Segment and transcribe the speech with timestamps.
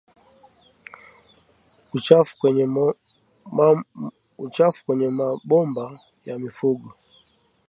[4.37, 6.95] Uchafu kwenye maboma ya mifugo